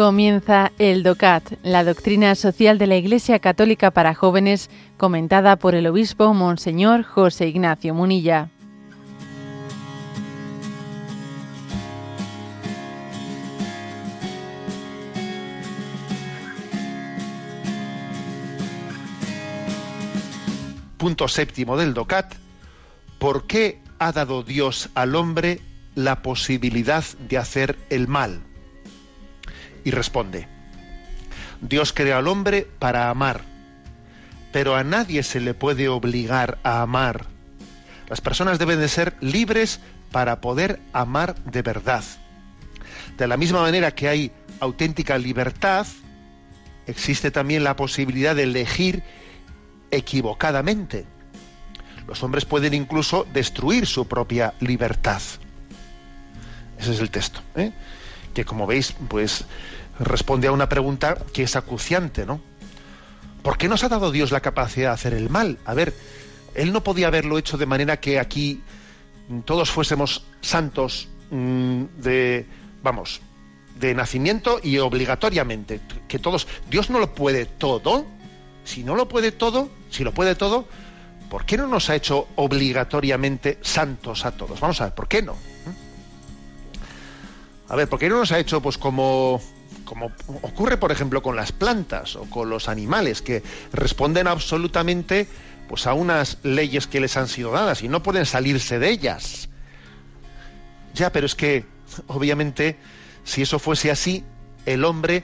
Comienza 0.00 0.72
el 0.78 1.02
DOCAT, 1.02 1.58
la 1.62 1.84
doctrina 1.84 2.34
social 2.34 2.78
de 2.78 2.86
la 2.86 2.96
Iglesia 2.96 3.38
Católica 3.38 3.90
para 3.90 4.14
jóvenes, 4.14 4.70
comentada 4.96 5.56
por 5.56 5.74
el 5.74 5.86
obispo 5.86 6.32
Monseñor 6.32 7.02
José 7.02 7.48
Ignacio 7.48 7.92
Munilla. 7.92 8.48
Punto 20.96 21.28
séptimo 21.28 21.76
del 21.76 21.92
DOCAT. 21.92 22.36
¿Por 23.18 23.46
qué 23.46 23.82
ha 23.98 24.12
dado 24.12 24.42
Dios 24.44 24.88
al 24.94 25.14
hombre 25.14 25.60
la 25.94 26.22
posibilidad 26.22 27.04
de 27.28 27.36
hacer 27.36 27.76
el 27.90 28.08
mal? 28.08 28.40
Y 29.84 29.90
responde, 29.90 30.48
Dios 31.60 31.92
creó 31.92 32.16
al 32.16 32.28
hombre 32.28 32.66
para 32.78 33.10
amar, 33.10 33.42
pero 34.52 34.76
a 34.76 34.84
nadie 34.84 35.22
se 35.22 35.40
le 35.40 35.54
puede 35.54 35.88
obligar 35.88 36.58
a 36.62 36.82
amar. 36.82 37.26
Las 38.08 38.20
personas 38.20 38.58
deben 38.58 38.80
de 38.80 38.88
ser 38.88 39.14
libres 39.20 39.80
para 40.10 40.40
poder 40.40 40.80
amar 40.92 41.36
de 41.44 41.62
verdad. 41.62 42.02
De 43.16 43.26
la 43.26 43.36
misma 43.36 43.62
manera 43.62 43.92
que 43.92 44.08
hay 44.08 44.32
auténtica 44.60 45.18
libertad, 45.18 45.86
existe 46.86 47.30
también 47.30 47.62
la 47.62 47.76
posibilidad 47.76 48.34
de 48.34 48.44
elegir 48.44 49.02
equivocadamente. 49.90 51.06
Los 52.06 52.22
hombres 52.22 52.44
pueden 52.44 52.74
incluso 52.74 53.26
destruir 53.32 53.86
su 53.86 54.08
propia 54.08 54.54
libertad. 54.60 55.22
Ese 56.78 56.92
es 56.92 57.00
el 57.00 57.10
texto. 57.10 57.40
¿eh? 57.56 57.72
Que 58.34 58.44
como 58.44 58.66
veis, 58.66 58.94
pues 59.08 59.44
responde 59.98 60.48
a 60.48 60.52
una 60.52 60.68
pregunta 60.68 61.16
que 61.32 61.42
es 61.42 61.56
acuciante, 61.56 62.26
¿no? 62.26 62.40
¿Por 63.42 63.56
qué 63.56 63.68
nos 63.68 63.84
ha 63.84 63.88
dado 63.88 64.10
Dios 64.10 64.32
la 64.32 64.40
capacidad 64.40 64.88
de 64.88 64.94
hacer 64.94 65.14
el 65.14 65.30
mal? 65.30 65.58
A 65.64 65.74
ver, 65.74 65.94
Él 66.54 66.72
no 66.72 66.82
podía 66.82 67.06
haberlo 67.06 67.38
hecho 67.38 67.56
de 67.56 67.66
manera 67.66 67.98
que 67.98 68.18
aquí 68.18 68.62
todos 69.44 69.70
fuésemos 69.70 70.24
santos 70.40 71.08
mm, 71.30 71.84
de, 71.98 72.46
vamos, 72.82 73.20
de 73.78 73.94
nacimiento 73.94 74.60
y 74.62 74.78
obligatoriamente. 74.78 75.80
Que 76.08 76.18
todos, 76.18 76.46
Dios 76.68 76.90
no 76.90 76.98
lo 76.98 77.14
puede 77.14 77.46
todo. 77.46 78.06
Si 78.64 78.84
no 78.84 78.94
lo 78.94 79.08
puede 79.08 79.32
todo, 79.32 79.70
si 79.88 80.04
lo 80.04 80.12
puede 80.12 80.34
todo, 80.34 80.66
¿por 81.30 81.46
qué 81.46 81.56
no 81.56 81.66
nos 81.66 81.88
ha 81.88 81.96
hecho 81.96 82.28
obligatoriamente 82.36 83.58
santos 83.62 84.26
a 84.26 84.32
todos? 84.32 84.60
Vamos 84.60 84.80
a 84.82 84.84
ver, 84.84 84.94
¿por 84.94 85.08
qué 85.08 85.22
no? 85.22 85.36
A 87.70 87.76
ver, 87.76 87.88
¿por 87.88 88.00
qué 88.00 88.08
no 88.08 88.18
nos 88.18 88.32
ha 88.32 88.38
hecho 88.40 88.60
pues 88.60 88.76
como 88.76 89.40
como 89.84 90.12
ocurre 90.42 90.76
por 90.76 90.90
ejemplo 90.90 91.22
con 91.22 91.36
las 91.36 91.52
plantas 91.52 92.16
o 92.16 92.22
con 92.24 92.50
los 92.50 92.68
animales 92.68 93.22
que 93.22 93.44
responden 93.72 94.26
absolutamente 94.26 95.28
pues 95.68 95.86
a 95.86 95.94
unas 95.94 96.38
leyes 96.42 96.88
que 96.88 97.00
les 97.00 97.16
han 97.16 97.28
sido 97.28 97.52
dadas 97.52 97.82
y 97.84 97.88
no 97.88 98.02
pueden 98.02 98.26
salirse 98.26 98.80
de 98.80 98.90
ellas. 98.90 99.48
Ya, 100.94 101.12
pero 101.12 101.26
es 101.26 101.36
que 101.36 101.64
obviamente 102.08 102.76
si 103.22 103.42
eso 103.42 103.60
fuese 103.60 103.92
así, 103.92 104.24
el 104.66 104.84
hombre 104.84 105.22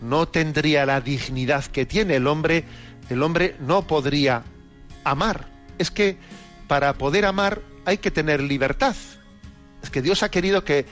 no 0.00 0.26
tendría 0.26 0.84
la 0.84 1.00
dignidad 1.00 1.64
que 1.64 1.86
tiene, 1.86 2.16
el 2.16 2.26
hombre 2.26 2.64
el 3.08 3.22
hombre 3.22 3.54
no 3.60 3.86
podría 3.86 4.42
amar. 5.04 5.46
Es 5.78 5.92
que 5.92 6.18
para 6.66 6.94
poder 6.94 7.24
amar 7.24 7.62
hay 7.84 7.98
que 7.98 8.10
tener 8.10 8.42
libertad. 8.42 8.96
Es 9.80 9.90
que 9.90 10.02
Dios 10.02 10.24
ha 10.24 10.30
querido 10.30 10.64
que 10.64 10.86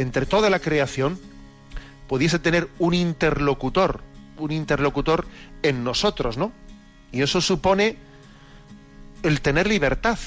entre 0.00 0.26
toda 0.26 0.50
la 0.50 0.58
creación 0.58 1.18
pudiese 2.08 2.38
tener 2.38 2.68
un 2.78 2.94
interlocutor, 2.94 4.00
un 4.38 4.50
interlocutor 4.50 5.26
en 5.62 5.84
nosotros, 5.84 6.36
¿no? 6.36 6.52
Y 7.12 7.22
eso 7.22 7.40
supone 7.40 7.98
el 9.22 9.40
tener 9.40 9.66
libertad. 9.66 10.18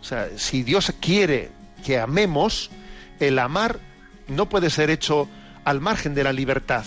O 0.00 0.04
sea, 0.04 0.28
si 0.36 0.62
Dios 0.62 0.92
quiere 1.00 1.50
que 1.84 1.98
amemos, 1.98 2.70
el 3.18 3.38
amar 3.38 3.80
no 4.28 4.48
puede 4.48 4.70
ser 4.70 4.90
hecho 4.90 5.28
al 5.64 5.80
margen 5.80 6.14
de 6.14 6.24
la 6.24 6.32
libertad. 6.32 6.84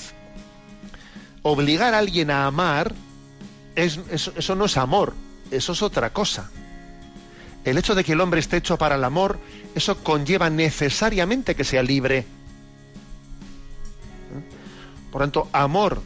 Obligar 1.44 1.94
a 1.94 2.00
alguien 2.00 2.32
a 2.32 2.46
amar, 2.46 2.94
eso 3.76 4.56
no 4.56 4.66
es 4.66 4.78
amor, 4.78 5.14
eso 5.52 5.74
es 5.74 5.82
otra 5.82 6.12
cosa. 6.12 6.50
El 7.66 7.78
hecho 7.78 7.96
de 7.96 8.04
que 8.04 8.14
el 8.14 8.22
hombre 8.22 8.40
esté 8.40 8.58
hecho 8.58 8.78
para 8.78 8.96
el 8.96 9.04
amor 9.04 9.40
eso 9.74 9.98
conlleva 10.04 10.50
necesariamente 10.50 11.56
que 11.56 11.64
sea 11.64 11.84
libre. 11.84 12.26
Por 15.12 15.22
tanto, 15.22 15.50
amor, 15.52 16.02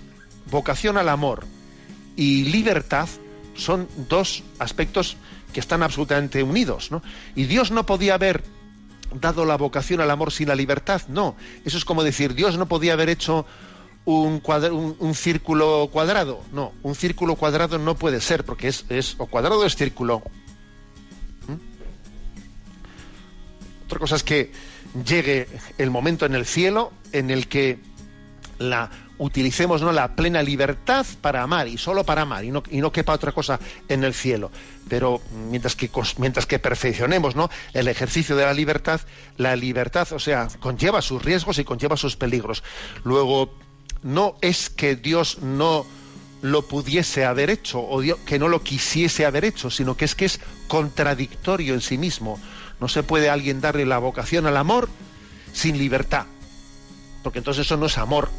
vocación 0.50 0.97
al 0.97 1.09
amor 1.09 1.46
y 2.16 2.46
libertad 2.46 3.09
son 3.56 3.88
dos 4.08 4.44
aspectos 4.58 5.18
que 5.53 5.59
están 5.59 5.84
absolutamente 5.84 6.44
unidos. 6.44 6.90
Y 7.36 7.44
Dios 7.44 7.72
no 7.72 7.86
podía 7.86 8.14
haber 8.14 8.44
dado 9.20 9.46
la 9.46 9.58
vocación 9.58 10.02
al 10.02 10.12
amor 10.12 10.31
sin 10.31 10.47
la 10.47 10.56
libertad, 10.56 11.02
no. 11.08 11.36
Eso 11.66 11.78
es 11.78 11.86
como 11.86 12.03
decir, 12.03 12.36
Dios 12.36 12.58
no 12.58 12.68
podía 12.68 12.94
haber 12.94 13.09
hecho 13.09 13.46
un, 14.06 14.41
un, 15.00 15.16
círculo 15.16 15.90
cuadrado. 15.91 16.41
No, 16.52 16.74
un 16.84 16.96
círculo 16.96 17.36
cuadrado 17.36 17.78
no 17.78 17.96
puede 17.96 18.22
ser, 18.22 18.44
porque 18.44 18.68
es, 18.68 18.86
es 18.90 19.16
o 19.18 19.26
cuadrado 19.26 19.66
es 19.66 19.76
círculo. 19.76 20.24
Otra 23.90 23.98
cosa 23.98 24.18
es 24.18 24.24
que 24.24 24.52
llegue 25.04 25.48
el 25.80 25.90
momento 25.90 26.28
en 26.28 26.36
el 26.36 26.46
cielo 26.46 26.94
en 27.12 27.32
el 27.32 27.48
que 27.48 27.80
la 28.60 28.92
utilicemos 29.18 29.82
¿no? 29.82 29.92
la 29.92 30.16
plena 30.16 30.44
libertad 30.44 31.08
para 31.22 31.42
amar 31.42 31.68
y 31.68 31.80
solo 31.80 32.04
para 32.04 32.22
amar 32.22 32.46
y 32.46 32.52
no, 32.52 32.62
y 32.70 32.82
no 32.82 32.92
quepa 32.92 33.14
otra 33.14 33.32
cosa 33.32 33.60
en 33.88 34.04
el 34.04 34.14
cielo. 34.14 34.52
Pero 34.88 35.24
mientras 35.50 35.76
que, 35.76 35.90
mientras 36.20 36.46
que 36.46 36.60
perfeccionemos 36.60 37.36
¿no? 37.36 37.50
el 37.74 37.88
ejercicio 37.88 38.36
de 38.36 38.46
la 38.46 38.54
libertad, 38.54 39.02
la 39.38 39.56
libertad, 39.56 40.08
o 40.12 40.20
sea, 40.20 40.50
conlleva 40.60 41.02
sus 41.02 41.26
riesgos 41.26 41.58
y 41.58 41.64
conlleva 41.64 41.98
sus 41.98 42.16
peligros. 42.16 42.64
Luego, 43.04 43.58
no 44.04 44.36
es 44.42 44.70
que 44.70 44.98
Dios 44.98 45.40
no 45.40 45.84
lo 46.44 46.62
pudiese 46.62 47.26
haber 47.26 47.50
hecho 47.50 47.80
o 47.80 48.04
que 48.24 48.38
no 48.38 48.50
lo 48.50 48.62
quisiese 48.62 49.26
haber 49.26 49.46
hecho, 49.46 49.72
sino 49.72 49.98
que 49.98 50.06
es 50.06 50.14
que 50.14 50.26
es 50.26 50.40
contradictorio 50.68 51.74
en 51.74 51.82
sí 51.82 51.98
mismo. 51.98 52.40
No 52.79 52.88
se 52.88 53.03
puede 53.03 53.29
alguien 53.29 53.62
darle 53.62 53.85
la 53.85 53.97
vocación 53.97 54.45
al 54.45 54.57
amor 54.57 54.90
sin 55.53 55.78
libertad, 55.78 56.25
porque 57.23 57.40
entonces 57.40 57.66
eso 57.66 57.78
no 57.78 57.88
es 57.88 57.97
amor, 57.97 58.29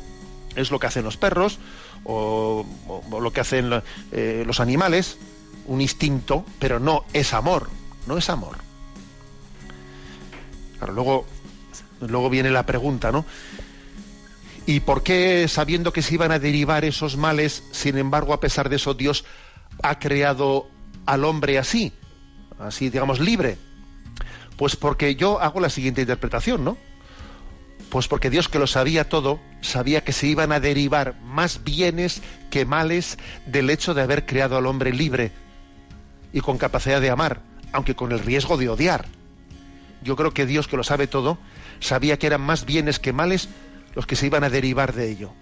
es 0.56 0.70
lo 0.70 0.78
que 0.78 0.86
hacen 0.86 1.04
los 1.04 1.16
perros 1.16 1.58
o, 2.04 2.64
lo 3.10 3.32
que 3.32 3.40
hacen 3.40 3.82
eh, 4.12 4.44
los 4.46 4.60
animales, 4.60 5.18
un 5.66 5.80
instinto, 5.80 6.44
pero 6.58 6.80
no 6.80 7.04
es 7.12 7.34
amor, 7.34 7.68
no 8.06 8.16
es 8.16 8.30
amor. 8.30 8.58
Claro, 10.78 10.94
luego, 10.94 11.26
luego 12.00 12.30
viene 12.30 12.50
la 12.50 12.64
pregunta, 12.64 13.12
¿no? 13.12 13.26
¿Y 14.66 14.80
por 14.80 15.02
qué, 15.02 15.48
sabiendo 15.48 15.92
que 15.92 16.02
se 16.02 16.14
iban 16.14 16.32
a 16.32 16.38
derivar 16.38 16.84
esos 16.84 17.16
males, 17.16 17.64
sin 17.72 17.98
embargo, 17.98 18.32
a 18.32 18.40
pesar 18.40 18.68
de 18.68 18.76
eso, 18.76 18.94
Dios 18.94 19.24
ha 19.82 19.98
creado 19.98 20.68
al 21.06 21.24
hombre 21.24 21.58
así, 21.58 21.92
así, 22.58 22.88
digamos, 22.88 23.20
libre? 23.20 23.58
Pues 24.60 24.76
porque 24.76 25.16
yo 25.16 25.40
hago 25.40 25.58
la 25.58 25.70
siguiente 25.70 26.02
interpretación, 26.02 26.62
¿no? 26.64 26.76
Pues 27.88 28.08
porque 28.08 28.28
Dios 28.28 28.46
que 28.46 28.58
lo 28.58 28.66
sabía 28.66 29.08
todo, 29.08 29.40
sabía 29.62 30.04
que 30.04 30.12
se 30.12 30.26
iban 30.26 30.52
a 30.52 30.60
derivar 30.60 31.18
más 31.22 31.64
bienes 31.64 32.20
que 32.50 32.66
males 32.66 33.16
del 33.46 33.70
hecho 33.70 33.94
de 33.94 34.02
haber 34.02 34.26
creado 34.26 34.58
al 34.58 34.66
hombre 34.66 34.92
libre 34.92 35.32
y 36.34 36.42
con 36.42 36.58
capacidad 36.58 37.00
de 37.00 37.08
amar, 37.08 37.40
aunque 37.72 37.96
con 37.96 38.12
el 38.12 38.18
riesgo 38.18 38.58
de 38.58 38.68
odiar. 38.68 39.06
Yo 40.02 40.14
creo 40.14 40.34
que 40.34 40.44
Dios 40.44 40.68
que 40.68 40.76
lo 40.76 40.84
sabe 40.84 41.06
todo, 41.06 41.38
sabía 41.78 42.18
que 42.18 42.26
eran 42.26 42.42
más 42.42 42.66
bienes 42.66 42.98
que 42.98 43.14
males 43.14 43.48
los 43.94 44.06
que 44.06 44.14
se 44.14 44.26
iban 44.26 44.44
a 44.44 44.50
derivar 44.50 44.92
de 44.92 45.10
ello. 45.10 45.32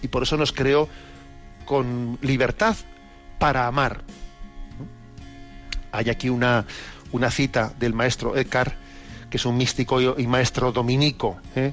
Y 0.00 0.08
por 0.08 0.22
eso 0.22 0.38
nos 0.38 0.52
creó 0.52 0.88
con 1.66 2.18
libertad 2.22 2.74
para 3.38 3.66
amar. 3.66 4.00
Hay 5.92 6.08
aquí 6.08 6.30
una, 6.30 6.64
una 7.12 7.30
cita 7.30 7.72
del 7.78 7.94
maestro 7.94 8.36
Eckhart, 8.36 8.74
que 9.28 9.36
es 9.36 9.46
un 9.46 9.56
místico 9.56 10.00
y 10.00 10.26
maestro 10.26 10.72
dominico 10.72 11.38
¿eh? 11.54 11.72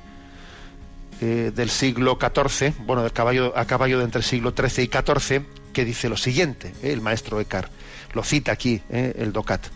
Eh, 1.22 1.52
del 1.56 1.70
siglo 1.70 2.20
XIV, 2.20 2.74
bueno, 2.86 3.02
del 3.02 3.12
caballo, 3.12 3.58
a 3.58 3.66
caballo 3.66 3.98
de 3.98 4.06
entre 4.06 4.20
el 4.20 4.26
siglo 4.26 4.54
XIII 4.56 4.86
y 4.86 4.88
XIV, 4.88 5.46
que 5.74 5.86
dice 5.86 6.10
lo 6.10 6.18
siguiente, 6.18 6.74
¿eh? 6.84 6.94
el 6.94 7.02
maestro 7.02 7.40
Eckhart, 7.40 7.72
lo 8.14 8.24
cita 8.24 8.52
aquí 8.52 8.82
el 8.90 9.34
Docat. 9.34 9.68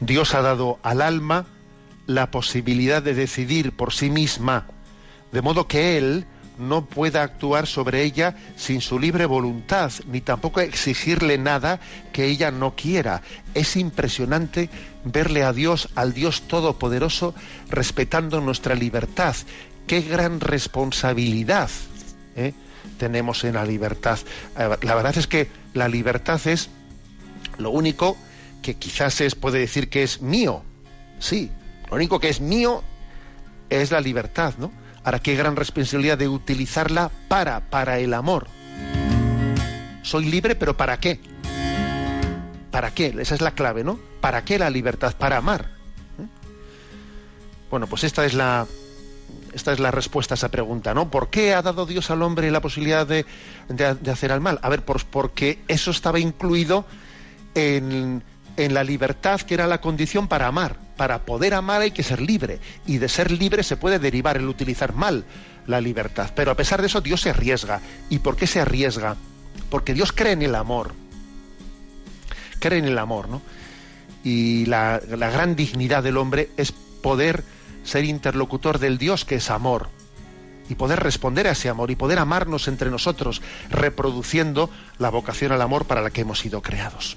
Dios 0.00 0.34
ha 0.34 0.40
dado 0.40 0.78
al 0.82 1.02
alma 1.02 1.46
la 2.06 2.30
posibilidad 2.30 3.02
de 3.02 3.14
decidir 3.14 3.72
por 3.72 3.92
sí 3.92 4.10
misma, 4.10 4.66
de 5.32 5.42
modo 5.42 5.68
que 5.68 5.98
él 5.98 6.26
no 6.60 6.84
pueda 6.84 7.22
actuar 7.22 7.66
sobre 7.66 8.02
ella 8.02 8.36
sin 8.56 8.80
su 8.80 8.98
libre 8.98 9.26
voluntad, 9.26 9.90
ni 10.06 10.20
tampoco 10.20 10.60
exigirle 10.60 11.38
nada 11.38 11.80
que 12.12 12.26
ella 12.26 12.50
no 12.50 12.76
quiera. 12.76 13.22
Es 13.54 13.76
impresionante 13.76 14.70
verle 15.04 15.42
a 15.42 15.52
Dios, 15.52 15.88
al 15.94 16.12
Dios 16.12 16.42
Todopoderoso, 16.42 17.34
respetando 17.68 18.40
nuestra 18.40 18.74
libertad. 18.74 19.34
qué 19.86 20.02
gran 20.02 20.38
responsabilidad 20.38 21.68
¿eh? 22.36 22.52
tenemos 22.98 23.42
en 23.44 23.54
la 23.54 23.64
libertad. 23.64 24.18
Eh, 24.56 24.76
la 24.82 24.94
verdad 24.94 25.18
es 25.18 25.26
que 25.26 25.50
la 25.74 25.88
libertad 25.88 26.40
es 26.46 26.70
lo 27.58 27.70
único 27.70 28.16
que 28.62 28.74
quizás 28.74 29.20
es, 29.20 29.34
puede 29.34 29.58
decir 29.58 29.88
que 29.88 30.02
es 30.02 30.20
mío. 30.20 30.62
Sí, 31.18 31.50
lo 31.90 31.96
único 31.96 32.20
que 32.20 32.28
es 32.28 32.40
mío 32.40 32.82
es 33.68 33.90
la 33.90 34.00
libertad, 34.00 34.54
¿no? 34.58 34.70
Ahora, 35.10 35.24
qué 35.24 35.34
gran 35.34 35.56
responsabilidad 35.56 36.18
de 36.18 36.28
utilizarla 36.28 37.10
para, 37.26 37.68
para 37.68 37.98
el 37.98 38.14
amor. 38.14 38.46
Soy 40.02 40.26
libre, 40.26 40.54
pero 40.54 40.76
¿para 40.76 41.00
qué? 41.00 41.18
¿Para 42.70 42.94
qué? 42.94 43.16
Esa 43.18 43.34
es 43.34 43.40
la 43.40 43.50
clave, 43.50 43.82
¿no? 43.82 43.98
¿Para 44.20 44.44
qué 44.44 44.56
la 44.56 44.70
libertad? 44.70 45.12
Para 45.18 45.38
amar. 45.38 45.62
¿Eh? 46.16 46.26
Bueno, 47.72 47.88
pues 47.88 48.04
esta 48.04 48.24
es 48.24 48.34
la, 48.34 48.68
esta 49.52 49.72
es 49.72 49.80
la 49.80 49.90
respuesta 49.90 50.34
a 50.34 50.36
esa 50.36 50.48
pregunta, 50.48 50.94
¿no? 50.94 51.10
¿Por 51.10 51.28
qué 51.28 51.54
ha 51.54 51.62
dado 51.62 51.86
Dios 51.86 52.08
al 52.12 52.22
hombre 52.22 52.48
la 52.52 52.60
posibilidad 52.60 53.04
de, 53.04 53.26
hacer 54.08 54.30
al 54.30 54.40
mal? 54.40 54.60
A 54.62 54.68
ver, 54.68 54.84
pues 54.84 55.02
porque 55.02 55.58
eso 55.66 55.90
estaba 55.90 56.20
incluido 56.20 56.84
en, 57.56 58.22
en 58.56 58.74
la 58.74 58.84
libertad 58.84 59.40
que 59.40 59.54
era 59.54 59.66
la 59.66 59.80
condición 59.80 60.28
para 60.28 60.46
amar. 60.46 60.76
Para 61.00 61.24
poder 61.24 61.54
amar 61.54 61.80
hay 61.80 61.92
que 61.92 62.02
ser 62.02 62.20
libre. 62.20 62.60
Y 62.86 62.98
de 62.98 63.08
ser 63.08 63.30
libre 63.30 63.62
se 63.62 63.78
puede 63.78 63.98
derivar 63.98 64.36
el 64.36 64.46
utilizar 64.46 64.92
mal 64.92 65.24
la 65.66 65.80
libertad. 65.80 66.30
Pero 66.36 66.50
a 66.50 66.56
pesar 66.56 66.82
de 66.82 66.88
eso, 66.88 67.00
Dios 67.00 67.22
se 67.22 67.30
arriesga. 67.30 67.80
¿Y 68.10 68.18
por 68.18 68.36
qué 68.36 68.46
se 68.46 68.60
arriesga? 68.60 69.16
Porque 69.70 69.94
Dios 69.94 70.12
cree 70.12 70.32
en 70.32 70.42
el 70.42 70.54
amor. 70.54 70.92
Cree 72.58 72.80
en 72.80 72.84
el 72.84 72.98
amor, 72.98 73.30
¿no? 73.30 73.40
Y 74.24 74.66
la, 74.66 75.00
la 75.08 75.30
gran 75.30 75.56
dignidad 75.56 76.02
del 76.02 76.18
hombre 76.18 76.50
es 76.58 76.70
poder 76.70 77.44
ser 77.82 78.04
interlocutor 78.04 78.78
del 78.78 78.98
Dios 78.98 79.24
que 79.24 79.36
es 79.36 79.48
amor 79.48 79.88
y 80.68 80.74
poder 80.74 81.00
responder 81.00 81.46
a 81.46 81.52
ese 81.52 81.70
amor 81.70 81.90
y 81.90 81.96
poder 81.96 82.18
amarnos 82.18 82.68
entre 82.68 82.90
nosotros, 82.90 83.40
reproduciendo 83.70 84.68
la 84.98 85.08
vocación 85.08 85.52
al 85.52 85.62
amor 85.62 85.86
para 85.86 86.02
la 86.02 86.10
que 86.10 86.20
hemos 86.20 86.40
sido 86.40 86.60
creados. 86.60 87.16